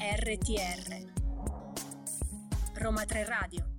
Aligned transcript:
RTR 0.00 1.06
Roma 2.76 3.04
3 3.04 3.24
Radio 3.24 3.69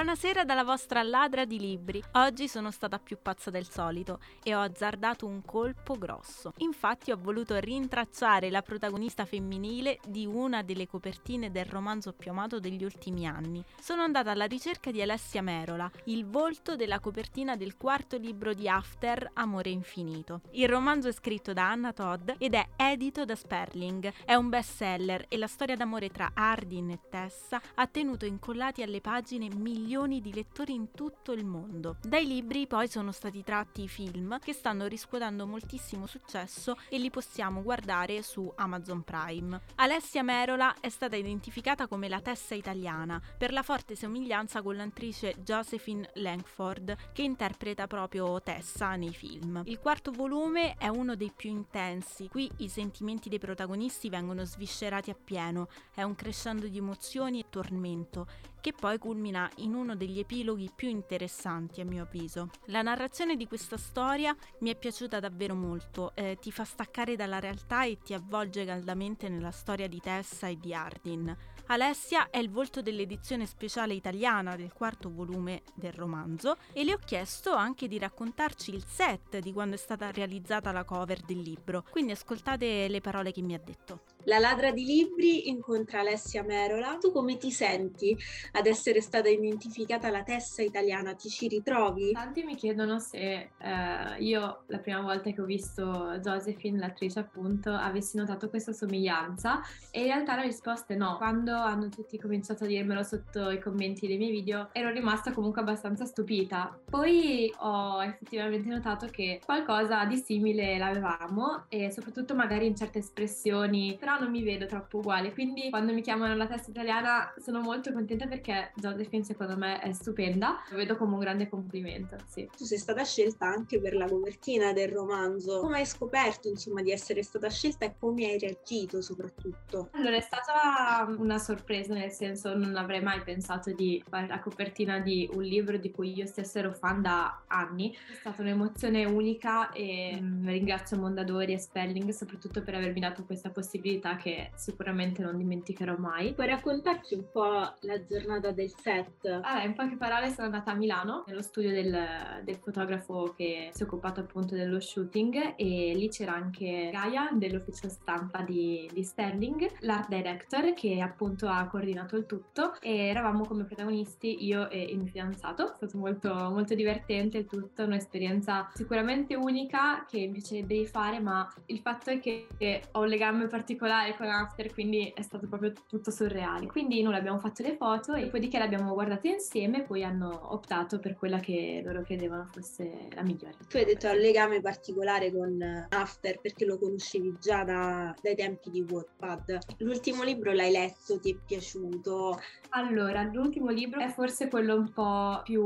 Buonasera 0.00 0.44
dalla 0.44 0.64
vostra 0.64 1.02
ladra 1.02 1.44
di 1.44 1.58
libri. 1.58 2.02
Oggi 2.12 2.48
sono 2.48 2.70
stata 2.70 2.98
più 2.98 3.18
pazza 3.20 3.50
del 3.50 3.68
solito 3.68 4.18
e 4.42 4.54
ho 4.54 4.60
azzardato 4.60 5.26
un 5.26 5.44
colpo 5.44 5.98
grosso. 5.98 6.54
Infatti 6.56 7.12
ho 7.12 7.18
voluto 7.20 7.58
rintracciare 7.58 8.48
la 8.48 8.62
protagonista 8.62 9.26
femminile 9.26 9.98
di 10.06 10.24
una 10.24 10.62
delle 10.62 10.86
copertine 10.86 11.50
del 11.50 11.66
romanzo 11.66 12.14
più 12.14 12.30
amato 12.30 12.58
degli 12.58 12.82
ultimi 12.82 13.26
anni. 13.26 13.62
Sono 13.78 14.00
andata 14.00 14.30
alla 14.30 14.46
ricerca 14.46 14.90
di 14.90 15.02
Alessia 15.02 15.42
Merola, 15.42 15.90
il 16.04 16.24
volto 16.24 16.76
della 16.76 16.98
copertina 16.98 17.54
del 17.54 17.76
quarto 17.76 18.16
libro 18.16 18.54
di 18.54 18.70
After, 18.70 19.32
Amore 19.34 19.68
Infinito. 19.68 20.40
Il 20.52 20.70
romanzo 20.70 21.08
è 21.08 21.12
scritto 21.12 21.52
da 21.52 21.68
Anna 21.68 21.92
Todd 21.92 22.30
ed 22.38 22.54
è 22.54 22.66
edito 22.74 23.26
da 23.26 23.34
Sperling. 23.34 24.10
È 24.24 24.32
un 24.32 24.48
bestseller 24.48 25.26
e 25.28 25.36
la 25.36 25.46
storia 25.46 25.76
d'amore 25.76 26.08
tra 26.08 26.30
Ardin 26.32 26.88
e 26.88 27.00
Tessa 27.10 27.60
ha 27.74 27.86
tenuto 27.86 28.24
incollati 28.24 28.82
alle 28.82 29.02
pagine 29.02 29.50
milioni 29.54 29.88
milioni 29.90 30.20
di 30.20 30.32
lettori 30.32 30.72
in 30.72 30.92
tutto 30.92 31.32
il 31.32 31.44
mondo. 31.44 31.96
Dai 32.00 32.24
libri 32.24 32.68
poi 32.68 32.86
sono 32.86 33.10
stati 33.10 33.42
tratti 33.42 33.82
i 33.82 33.88
film 33.88 34.38
che 34.38 34.52
stanno 34.52 34.86
riscuotendo 34.86 35.48
moltissimo 35.48 36.06
successo 36.06 36.76
e 36.88 36.96
li 36.96 37.10
possiamo 37.10 37.60
guardare 37.60 38.22
su 38.22 38.52
Amazon 38.54 39.02
Prime. 39.02 39.60
Alessia 39.76 40.22
Merola 40.22 40.76
è 40.78 40.88
stata 40.88 41.16
identificata 41.16 41.88
come 41.88 42.08
la 42.08 42.20
Tessa 42.20 42.54
italiana 42.54 43.20
per 43.36 43.52
la 43.52 43.64
forte 43.64 43.96
somiglianza 43.96 44.62
con 44.62 44.76
l'attrice 44.76 45.34
Josephine 45.42 46.08
Langford 46.14 46.96
che 47.12 47.22
interpreta 47.22 47.88
proprio 47.88 48.40
Tessa 48.42 48.94
nei 48.94 49.12
film. 49.12 49.62
Il 49.64 49.80
quarto 49.80 50.12
volume 50.12 50.76
è 50.78 50.86
uno 50.86 51.16
dei 51.16 51.32
più 51.34 51.50
intensi, 51.50 52.28
qui 52.28 52.48
i 52.58 52.68
sentimenti 52.68 53.28
dei 53.28 53.40
protagonisti 53.40 54.08
vengono 54.08 54.44
sviscerati 54.44 55.10
appieno, 55.10 55.66
è 55.92 56.04
un 56.04 56.14
crescendo 56.14 56.68
di 56.68 56.78
emozioni 56.78 57.40
e 57.40 57.46
tormento 57.50 58.28
che 58.60 58.72
poi 58.74 58.98
culmina 58.98 59.50
in 59.56 59.74
uno 59.80 59.96
degli 59.96 60.18
epiloghi 60.18 60.70
più 60.74 60.88
interessanti 60.88 61.80
a 61.80 61.84
mio 61.84 62.04
avviso. 62.04 62.50
La 62.66 62.82
narrazione 62.82 63.36
di 63.36 63.46
questa 63.46 63.76
storia 63.76 64.36
mi 64.60 64.70
è 64.70 64.76
piaciuta 64.76 65.18
davvero 65.18 65.54
molto, 65.54 66.12
eh, 66.14 66.38
ti 66.40 66.52
fa 66.52 66.64
staccare 66.64 67.16
dalla 67.16 67.40
realtà 67.40 67.84
e 67.84 67.98
ti 67.98 68.14
avvolge 68.14 68.64
caldamente 68.64 69.28
nella 69.28 69.50
storia 69.50 69.88
di 69.88 70.00
Tessa 70.00 70.46
e 70.46 70.58
di 70.58 70.74
Ardin. 70.74 71.36
Alessia 71.66 72.30
è 72.30 72.38
il 72.38 72.50
volto 72.50 72.82
dell'edizione 72.82 73.46
speciale 73.46 73.94
italiana 73.94 74.56
del 74.56 74.72
quarto 74.72 75.08
volume 75.08 75.62
del 75.74 75.92
romanzo 75.92 76.56
e 76.72 76.82
le 76.82 76.94
ho 76.94 76.98
chiesto 76.98 77.54
anche 77.54 77.86
di 77.86 77.96
raccontarci 77.96 78.74
il 78.74 78.84
set 78.84 79.38
di 79.38 79.52
quando 79.52 79.76
è 79.76 79.78
stata 79.78 80.10
realizzata 80.10 80.72
la 80.72 80.84
cover 80.84 81.20
del 81.20 81.38
libro, 81.38 81.84
quindi 81.88 82.10
ascoltate 82.10 82.88
le 82.88 83.00
parole 83.00 83.30
che 83.30 83.40
mi 83.40 83.54
ha 83.54 83.60
detto. 83.64 84.02
La 84.24 84.38
ladra 84.38 84.70
di 84.70 84.84
libri 84.84 85.48
incontra 85.48 86.00
Alessia 86.00 86.42
Merola. 86.42 86.98
Tu 87.00 87.10
come 87.10 87.38
ti 87.38 87.50
senti 87.50 88.14
ad 88.52 88.66
essere 88.66 89.00
stata 89.00 89.30
identificata 89.30 90.10
la 90.10 90.22
Tessa 90.22 90.60
italiana? 90.60 91.14
Ti 91.14 91.28
ci 91.30 91.48
ritrovi? 91.48 92.12
Tanti 92.12 92.42
mi 92.42 92.54
chiedono 92.54 92.98
se 92.98 93.50
eh, 93.56 94.16
io 94.18 94.64
la 94.66 94.78
prima 94.78 95.00
volta 95.00 95.30
che 95.30 95.40
ho 95.40 95.46
visto 95.46 96.18
Josephine, 96.20 96.78
l'attrice 96.78 97.18
appunto, 97.20 97.72
avessi 97.72 98.18
notato 98.18 98.50
questa 98.50 98.72
somiglianza 98.72 99.62
e 99.90 100.00
in 100.00 100.06
realtà 100.06 100.36
la 100.36 100.42
risposta 100.42 100.92
è 100.92 100.96
no. 100.98 101.16
Quando 101.16 101.54
hanno 101.54 101.88
tutti 101.88 102.18
cominciato 102.18 102.64
a 102.64 102.66
dirmelo 102.66 103.02
sotto 103.02 103.50
i 103.50 103.58
commenti 103.58 104.06
dei 104.06 104.18
miei 104.18 104.32
video 104.32 104.68
ero 104.72 104.90
rimasta 104.90 105.32
comunque 105.32 105.62
abbastanza 105.62 106.04
stupita. 106.04 106.78
Poi 106.90 107.52
ho 107.58 108.02
effettivamente 108.02 108.68
notato 108.68 109.06
che 109.06 109.40
qualcosa 109.42 110.04
di 110.04 110.18
simile 110.18 110.76
l'avevamo 110.76 111.64
e 111.68 111.90
soprattutto 111.90 112.34
magari 112.34 112.66
in 112.66 112.76
certe 112.76 112.98
espressioni, 112.98 113.96
però 113.98 114.09
non 114.18 114.30
mi 114.30 114.42
vedo 114.42 114.66
troppo 114.66 114.98
uguale, 114.98 115.32
quindi 115.32 115.70
quando 115.70 115.92
mi 115.92 116.02
chiamano 116.02 116.34
la 116.34 116.46
testa 116.46 116.70
italiana 116.70 117.32
sono 117.38 117.60
molto 117.60 117.92
contenta 117.92 118.26
perché 118.26 118.72
Josephine 118.74 119.24
secondo 119.24 119.56
me 119.56 119.80
è 119.80 119.92
stupenda, 119.92 120.62
lo 120.70 120.76
vedo 120.76 120.96
come 120.96 121.14
un 121.14 121.20
grande 121.20 121.48
complimento, 121.48 122.16
sì. 122.26 122.48
Tu 122.56 122.64
sei 122.64 122.78
stata 122.78 123.04
scelta 123.04 123.46
anche 123.46 123.80
per 123.80 123.94
la 123.94 124.06
copertina 124.06 124.72
del 124.72 124.90
romanzo, 124.90 125.60
come 125.60 125.78
hai 125.78 125.86
scoperto 125.86 126.48
insomma 126.48 126.82
di 126.82 126.90
essere 126.90 127.22
stata 127.22 127.48
scelta 127.48 127.84
e 127.84 127.94
come 127.98 128.26
hai 128.26 128.38
reagito 128.38 129.00
soprattutto? 129.02 129.90
Allora 129.92 130.16
è 130.16 130.20
stata 130.20 131.06
una 131.18 131.38
sorpresa, 131.38 131.94
nel 131.94 132.10
senso 132.10 132.56
non 132.56 132.76
avrei 132.76 133.02
mai 133.02 133.20
pensato 133.22 133.72
di 133.72 134.02
fare 134.08 134.26
la 134.26 134.40
copertina 134.40 134.98
di 134.98 135.28
un 135.32 135.42
libro 135.42 135.76
di 135.76 135.90
cui 135.90 136.16
io 136.16 136.26
stessa 136.26 136.58
ero 136.58 136.72
fan 136.72 137.02
da 137.02 137.42
anni, 137.46 137.92
è 137.92 138.14
stata 138.14 138.42
un'emozione 138.42 139.04
unica 139.04 139.70
e 139.70 140.18
mm, 140.20 140.46
ringrazio 140.46 140.96
Mondadori 140.98 141.52
e 141.52 141.58
Spelling 141.58 142.10
soprattutto 142.10 142.62
per 142.62 142.74
avermi 142.74 143.00
dato 143.00 143.24
questa 143.24 143.50
possibilità 143.50 143.99
possibilità 144.00 144.16
che 144.16 144.50
sicuramente 144.54 145.22
non 145.22 145.36
dimenticherò 145.36 145.96
mai. 145.98 146.32
Puoi 146.32 146.46
raccontarci 146.46 147.14
un 147.14 147.24
po' 147.30 147.74
la 147.80 148.04
giornata 148.04 148.50
del 148.50 148.72
set? 148.74 149.26
Allora, 149.26 149.62
in 149.62 149.74
poche 149.74 149.96
parole 149.96 150.30
sono 150.30 150.46
andata 150.46 150.72
a 150.72 150.74
Milano, 150.74 151.24
nello 151.26 151.42
studio 151.42 151.70
del, 151.70 152.42
del 152.42 152.56
fotografo 152.56 153.34
che 153.36 153.70
si 153.72 153.82
è 153.82 153.86
occupato 153.86 154.20
appunto 154.20 154.54
dello 154.54 154.80
shooting 154.80 155.54
e 155.56 155.92
lì 155.94 156.08
c'era 156.08 156.32
anche 156.32 156.90
Gaia 156.90 157.30
dell'ufficio 157.32 157.88
stampa 157.88 158.42
di, 158.42 158.88
di 158.92 159.02
Sterling, 159.04 159.68
l'art 159.80 160.08
director 160.08 160.72
che 160.72 161.00
appunto 161.00 161.48
ha 161.48 161.66
coordinato 161.66 162.16
il 162.16 162.26
tutto 162.26 162.74
e 162.80 163.08
eravamo 163.08 163.44
come 163.44 163.64
protagonisti 163.64 164.44
io 164.44 164.68
e 164.70 164.82
il 164.82 164.98
mio 164.98 165.06
fidanzato, 165.06 165.72
è 165.72 165.76
stato 165.76 165.98
molto, 165.98 166.32
molto 166.32 166.74
divertente 166.74 167.38
il 167.38 167.46
tutto, 167.46 167.84
un'esperienza 167.84 168.70
sicuramente 168.74 169.34
unica 169.34 170.04
che 170.08 170.18
mi 170.18 170.32
piacerebbe 170.32 170.74
rifare 170.74 171.20
ma 171.20 171.52
il 171.66 171.80
fatto 171.80 172.10
è 172.10 172.20
che 172.20 172.46
ho 172.92 173.00
un 173.00 173.08
legame 173.08 173.46
particolare 173.46 173.89
particolare 173.90 174.16
con 174.16 174.26
After, 174.28 174.72
quindi 174.72 175.12
è 175.14 175.22
stato 175.22 175.48
proprio 175.48 175.72
tutto 175.88 176.10
surreale. 176.10 176.66
Quindi 176.66 177.02
noi 177.02 177.14
abbiamo 177.14 177.38
fatto 177.38 177.62
le 177.62 177.74
foto 177.76 178.14
e 178.14 178.24
dopodiché 178.24 178.58
le 178.58 178.64
abbiamo 178.64 178.92
guardate 178.94 179.28
insieme 179.28 179.78
e 179.78 179.82
poi 179.82 180.04
hanno 180.04 180.52
optato 180.52 181.00
per 181.00 181.16
quella 181.16 181.40
che 181.40 181.82
loro 181.84 182.02
credevano 182.02 182.46
fosse 182.52 183.08
la 183.14 183.22
migliore. 183.22 183.56
Tu 183.68 183.78
hai 183.78 183.84
detto 183.84 184.08
un 184.08 184.16
legame 184.16 184.60
particolare 184.60 185.32
con 185.32 185.86
After 185.88 186.40
perché 186.40 186.64
lo 186.64 186.78
conoscevi 186.78 187.36
già 187.40 187.64
da, 187.64 188.14
dai 188.22 188.36
tempi 188.36 188.70
di 188.70 188.84
Wattpad. 188.88 189.58
L'ultimo 189.78 190.22
libro 190.22 190.52
l'hai 190.52 190.70
letto, 190.70 191.18
ti 191.18 191.32
è 191.32 191.36
piaciuto? 191.44 192.38
Allora, 192.70 193.22
l'ultimo 193.24 193.70
libro 193.70 194.00
è 194.00 194.08
forse 194.08 194.48
quello 194.48 194.76
un 194.76 194.92
po' 194.92 195.40
più 195.42 195.64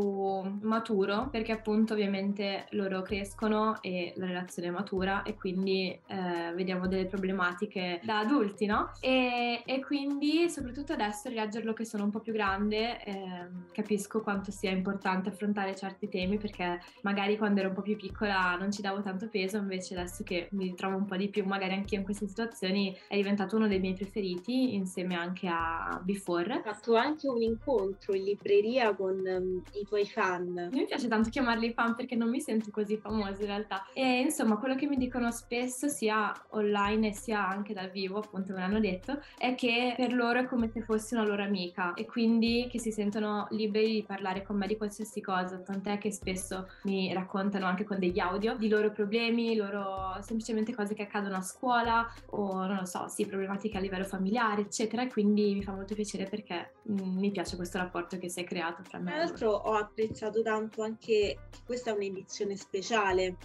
maturo 0.62 1.28
perché 1.30 1.52
appunto 1.52 1.92
ovviamente 1.92 2.66
loro 2.70 3.02
crescono 3.02 3.82
e 3.82 4.14
la 4.16 4.26
relazione 4.26 4.68
è 4.68 4.70
matura 4.70 5.22
e 5.22 5.34
quindi 5.34 5.90
eh, 6.06 6.52
vediamo 6.54 6.88
delle 6.88 7.04
problematiche 7.04 8.00
da 8.02 8.13
adulti, 8.18 8.66
no? 8.66 8.92
E, 9.00 9.62
e, 9.64 9.80
quindi 9.80 10.48
soprattutto 10.48 10.92
adesso 10.92 11.28
rileggerlo 11.28 11.72
che 11.72 11.84
sono 11.84 12.04
un 12.04 12.10
po' 12.10 12.20
più 12.20 12.32
grande 12.32 13.02
eh, 13.04 13.48
capisco 13.72 14.22
quanto 14.22 14.50
sia 14.50 14.70
importante 14.70 15.28
affrontare 15.28 15.74
certi 15.76 16.08
temi 16.08 16.38
perché 16.38 16.80
magari 17.02 17.36
quando 17.36 17.60
ero 17.60 17.68
un 17.68 17.74
po' 17.74 17.82
più 17.82 17.96
piccola 17.96 18.56
non 18.56 18.72
ci 18.72 18.82
davo 18.82 19.00
tanto 19.02 19.28
peso, 19.28 19.58
invece 19.58 19.94
adesso 19.94 20.22
che 20.24 20.48
mi 20.52 20.64
ritrovo 20.64 20.96
un 20.96 21.04
po' 21.04 21.16
di 21.16 21.28
più 21.28 21.44
magari 21.44 21.74
anche 21.74 21.94
io 21.94 22.00
in 22.00 22.04
queste 22.04 22.26
situazioni 22.26 22.96
è 23.08 23.16
diventato 23.16 23.56
uno 23.56 23.68
dei 23.68 23.80
miei 23.80 23.94
preferiti 23.94 24.74
insieme 24.74 25.14
anche 25.14 25.48
a 25.48 26.00
Before. 26.02 26.52
Hai 26.52 26.62
fatto 26.62 26.94
anche 26.96 27.28
un 27.28 27.42
incontro 27.42 28.14
in 28.14 28.24
libreria 28.24 28.94
con 28.94 29.20
um, 29.24 29.62
i 29.80 29.84
tuoi 29.84 30.06
fan. 30.06 30.68
Mi 30.72 30.86
piace 30.86 31.08
tanto 31.08 31.30
chiamarli 31.30 31.72
fan 31.72 31.94
perché 31.94 32.14
non 32.14 32.28
mi 32.28 32.40
sento 32.40 32.70
così 32.70 32.96
famosa 32.96 33.40
in 33.40 33.46
realtà. 33.46 33.86
E 33.92 34.20
insomma 34.20 34.56
quello 34.56 34.74
che 34.74 34.86
mi 34.86 34.96
dicono 34.96 35.30
spesso 35.30 35.88
sia 35.88 36.32
online 36.50 37.12
sia 37.12 37.46
anche 37.46 37.72
dal 37.72 37.90
vivo, 37.90 38.03
appunto 38.12 38.52
me 38.52 38.60
l'hanno 38.60 38.80
detto, 38.80 39.20
è 39.38 39.54
che 39.54 39.94
per 39.96 40.12
loro 40.12 40.40
è 40.40 40.44
come 40.46 40.68
se 40.68 40.82
fossi 40.82 41.14
una 41.14 41.24
loro 41.24 41.42
amica 41.42 41.94
e 41.94 42.06
quindi 42.06 42.66
che 42.70 42.78
si 42.78 42.90
sentono 42.90 43.46
liberi 43.50 43.92
di 43.92 44.02
parlare 44.02 44.42
con 44.42 44.56
me 44.56 44.66
di 44.66 44.76
qualsiasi 44.76 45.20
cosa, 45.20 45.58
tant'è 45.58 45.98
che 45.98 46.10
spesso 46.10 46.68
mi 46.82 47.12
raccontano 47.12 47.66
anche 47.66 47.84
con 47.84 47.98
degli 47.98 48.18
audio 48.18 48.56
di 48.56 48.68
loro 48.68 48.90
problemi, 48.90 49.54
loro 49.54 50.18
semplicemente 50.20 50.74
cose 50.74 50.94
che 50.94 51.02
accadono 51.02 51.36
a 51.36 51.42
scuola 51.42 52.12
o 52.30 52.66
non 52.66 52.76
lo 52.76 52.84
so, 52.84 53.06
sì, 53.08 53.26
problematiche 53.26 53.78
a 53.78 53.80
livello 53.80 54.04
familiare, 54.04 54.62
eccetera, 54.62 55.02
e 55.02 55.08
quindi 55.08 55.54
mi 55.54 55.62
fa 55.62 55.72
molto 55.72 55.94
piacere 55.94 56.24
perché 56.24 56.72
mh, 56.82 57.02
mm, 57.02 57.18
mi 57.18 57.30
piace 57.30 57.56
questo 57.56 57.78
rapporto 57.78 58.18
che 58.18 58.28
si 58.28 58.40
è 58.40 58.44
creato 58.44 58.82
tra 58.82 58.98
me. 58.98 59.12
Tra 59.12 59.18
l'altro 59.18 59.50
ho 59.50 59.74
apprezzato 59.74 60.42
tanto 60.42 60.82
anche 60.82 61.04
che 61.04 61.38
questa 61.64 61.90
è 61.90 61.94
un'edizione 61.94 62.56
speciale 62.56 63.36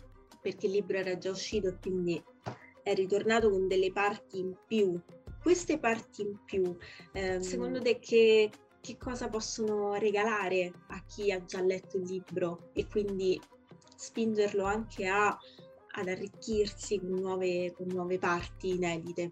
perché 0.42 0.68
il 0.68 0.72
libro 0.72 0.98
era 0.98 1.18
già 1.18 1.30
uscito 1.30 1.76
quindi 1.82 2.22
è 2.90 2.96
ritornato 2.96 3.50
con 3.50 3.68
delle 3.68 3.92
parti 3.92 4.40
in 4.40 4.56
più. 4.68 5.00
Queste 5.42 5.80
parti 5.80 6.24
in 6.24 6.44
più, 6.44 6.76
eh, 7.14 7.42
secondo 7.42 7.80
te 7.80 8.00
che, 8.00 8.50
che 8.82 8.98
cosa 8.98 9.30
possono 9.30 9.94
regalare 9.94 10.72
a 10.88 11.04
chi 11.06 11.32
ha 11.32 11.44
già 11.46 11.62
letto 11.62 11.98
il 11.98 12.04
libro 12.04 12.72
e 12.74 12.88
quindi 12.88 13.40
spingerlo 13.96 14.66
anche 14.66 15.08
a, 15.08 15.28
ad 15.28 16.08
arricchirsi 16.08 17.00
con 17.00 17.12
nuove, 17.12 17.74
con 17.74 17.88
nuove 17.88 18.18
parti 18.18 18.72
inedite? 18.72 19.32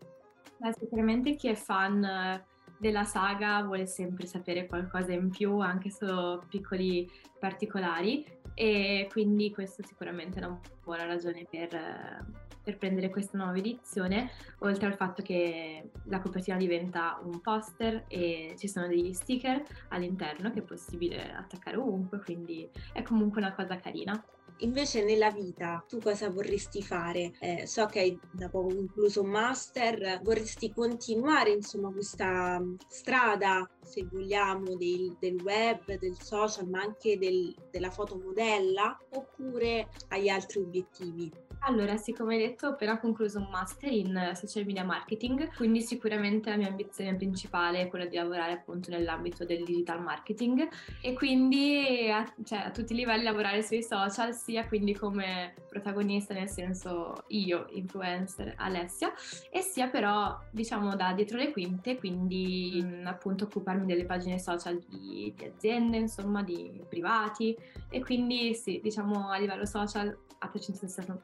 Beh, 0.58 0.74
sicuramente 0.80 1.36
chi 1.36 1.50
è 1.50 1.56
fan 1.56 2.46
della 2.80 3.04
saga 3.04 3.64
vuole 3.64 3.86
sempre 3.88 4.28
sapere 4.28 4.68
qualcosa 4.68 5.12
in 5.12 5.30
più, 5.30 5.60
anche 5.60 5.90
solo 5.90 6.44
piccoli 6.48 7.10
particolari 7.40 8.26
e 8.54 9.08
quindi 9.12 9.52
questo 9.52 9.84
sicuramente 9.84 10.40
è 10.40 10.46
una 10.46 10.60
buona 10.84 11.06
ragione 11.06 11.46
per, 11.50 12.26
per, 12.68 12.78
prendere 12.78 13.10
questa 13.10 13.38
nuova 13.38 13.58
edizione, 13.58 14.30
oltre 14.60 14.88
al 14.88 14.96
fatto 14.96 15.22
che 15.22 15.90
la 16.06 16.20
copertina 16.20 16.58
diventa 16.58 17.20
un 17.24 17.40
poster 17.40 18.04
e 18.10 18.56
ci 18.58 18.68
sono 18.68 18.88
degli 18.88 19.14
sticker 19.14 19.64
all'interno 19.90 20.52
che 20.52 20.60
è 20.60 20.64
possibile 20.64 21.34
attaccare 21.34 21.78
ovunque, 21.78 22.20
quindi 22.20 22.70
è 22.92 23.02
comunque 23.04 23.40
una 23.40 23.54
cosa 23.54 23.78
carina. 23.78 24.22
Invece 24.62 25.04
nella 25.04 25.30
vita 25.30 25.86
tu 25.88 26.00
cosa 26.00 26.30
vorresti 26.30 26.82
fare? 26.82 27.32
Eh, 27.40 27.68
so 27.68 27.86
che 27.86 28.00
hai 28.00 28.20
da 28.32 28.50
poco 28.50 28.74
concluso 28.74 29.22
un 29.22 29.30
master, 29.30 30.20
vorresti 30.24 30.74
continuare 30.74 31.52
insomma 31.52 31.92
questa 31.92 32.60
mm, 32.60 32.76
strada, 32.88 33.70
se 33.84 34.04
vogliamo, 34.04 34.76
del, 34.76 35.16
del 35.20 35.40
web, 35.42 35.98
del 36.00 36.20
social, 36.20 36.68
ma 36.68 36.82
anche 36.82 37.20
del, 37.20 37.54
della 37.70 37.92
fotomodella, 37.92 38.98
oppure 39.12 39.90
hai 40.10 40.28
altri 40.30 40.60
obiettivi? 40.60 41.32
Allora, 41.60 41.98
sì, 41.98 42.14
come 42.14 42.36
hai 42.36 42.42
detto, 42.42 42.68
ho 42.68 42.70
appena 42.72 42.98
concluso 42.98 43.40
un 43.40 43.50
master 43.52 43.92
in 43.92 44.32
social 44.36 44.66
media 44.66 44.86
marketing, 44.86 45.54
quindi 45.56 45.82
sicuramente 45.82 46.50
la 46.50 46.56
mia 46.56 46.70
ambizione 46.70 47.16
principale 47.16 47.82
è 47.82 47.88
quella 47.90 48.06
di 48.06 48.16
lavorare 48.16 48.54
appunto 48.54 48.90
nell'ambito 48.90 49.44
del 49.44 49.66
digital 49.66 50.02
marketing 50.02 50.66
e 51.02 51.14
quindi 51.14 52.10
a, 52.10 52.24
cioè, 52.46 52.60
a 52.60 52.72
tutti 52.72 52.94
i 52.94 52.96
livelli 52.96 53.24
lavorare 53.24 53.64
sui 53.64 53.84
social, 53.84 54.34
sia 54.34 54.66
quindi 54.66 54.96
come 54.96 55.56
protagonista, 55.68 56.34
nel 56.34 56.48
senso 56.48 57.24
io, 57.28 57.68
influencer, 57.72 58.54
Alessia, 58.58 59.12
e 59.52 59.60
sia 59.62 59.88
però 59.88 60.40
diciamo 60.52 60.96
da 60.96 61.12
dietro 61.14 61.38
le 61.38 61.52
quinte, 61.52 61.98
quindi 61.98 63.02
appunto 63.04 63.46
occuparmi 63.46 63.86
delle 63.86 64.06
pagine 64.06 64.40
social 64.40 64.80
di, 64.88 65.34
di 65.36 65.46
aziende, 65.46 65.98
insomma, 65.98 66.44
di 66.44 66.82
privati. 66.88 67.56
E 67.90 68.02
quindi 68.02 68.54
sì, 68.54 68.80
diciamo 68.82 69.30
a 69.30 69.38
livello 69.38 69.66
social 69.66 70.16
a 70.40 70.48
360 70.48 71.20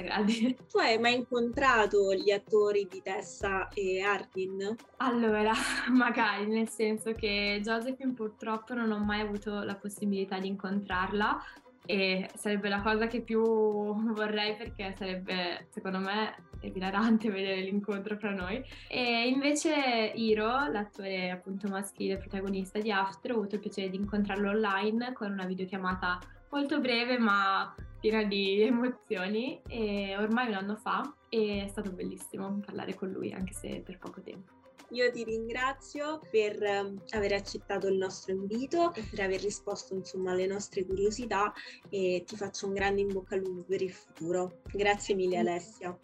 gradi. 0.00 0.56
Tu 0.70 0.78
hai 0.78 0.98
mai 0.98 1.16
incontrato 1.16 2.14
gli 2.14 2.30
attori 2.30 2.86
di 2.90 3.02
Tessa 3.02 3.68
e 3.68 4.00
Ardin? 4.00 4.74
Allora, 4.98 5.52
magari, 5.90 6.46
nel 6.46 6.68
senso 6.68 7.12
che 7.12 7.60
Josephine 7.62 8.12
purtroppo 8.12 8.74
non 8.74 8.90
ho 8.90 8.98
mai 8.98 9.20
avuto 9.20 9.62
la 9.62 9.74
possibilità 9.74 10.38
di 10.38 10.48
incontrarla, 10.48 11.40
e 11.84 12.30
sarebbe 12.34 12.68
la 12.68 12.80
cosa 12.80 13.06
che 13.06 13.22
più 13.22 13.42
vorrei 14.14 14.56
perché 14.56 14.94
sarebbe 14.96 15.66
secondo 15.70 15.98
me 15.98 16.34
esilarante 16.60 17.28
vedere 17.28 17.60
l'incontro 17.62 18.16
fra 18.16 18.30
noi 18.30 18.64
e 18.88 19.26
invece 19.26 20.12
Hiro, 20.14 20.68
l'attore 20.68 21.30
appunto 21.30 21.68
maschile 21.68 22.18
protagonista 22.18 22.78
di 22.78 22.92
After 22.92 23.32
ho 23.32 23.38
avuto 23.38 23.56
il 23.56 23.60
piacere 23.60 23.90
di 23.90 23.96
incontrarlo 23.96 24.50
online 24.50 25.12
con 25.12 25.32
una 25.32 25.44
videochiamata 25.44 26.20
molto 26.52 26.80
breve 26.80 27.18
ma 27.18 27.74
piena 27.98 28.22
di 28.22 28.60
emozioni 28.62 29.60
e 29.66 30.16
ormai 30.16 30.48
un 30.48 30.54
anno 30.54 30.76
fa 30.76 31.14
e 31.28 31.64
è 31.64 31.68
stato 31.68 31.90
bellissimo 31.90 32.60
parlare 32.64 32.94
con 32.94 33.10
lui 33.10 33.32
anche 33.32 33.52
se 33.52 33.82
per 33.84 33.98
poco 33.98 34.20
tempo. 34.22 34.60
Io 34.90 35.10
ti 35.10 35.24
ringrazio 35.24 36.20
per 36.30 36.60
um, 36.60 37.00
aver 37.12 37.32
accettato 37.32 37.86
il 37.86 37.96
nostro 37.96 38.32
invito 38.32 38.92
per 39.10 39.20
aver 39.20 39.40
risposto 39.40 39.94
insomma 39.94 40.32
alle 40.32 40.46
nostre 40.46 40.84
curiosità 40.84 41.50
e 41.88 42.24
ti 42.26 42.36
faccio 42.36 42.66
un 42.66 42.74
grande 42.74 43.00
in 43.00 43.08
bocca 43.10 43.34
al 43.34 43.40
lupo 43.40 43.62
per 43.62 43.80
il 43.80 43.92
futuro. 43.92 44.60
Grazie 44.70 45.14
mille 45.14 45.38
Alessia. 45.38 45.98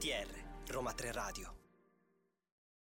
RTR, 0.00 0.28
Roma 0.68 0.94
3 0.94 1.12
Radio. 1.12 1.59